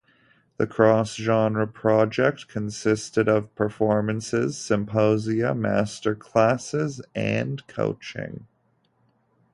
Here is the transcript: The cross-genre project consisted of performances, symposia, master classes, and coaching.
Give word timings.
The 0.57 0.65
cross-genre 0.65 1.67
project 1.67 2.47
consisted 2.47 3.29
of 3.29 3.53
performances, 3.53 4.57
symposia, 4.57 5.53
master 5.53 6.15
classes, 6.15 7.01
and 7.13 7.61
coaching. 7.67 8.47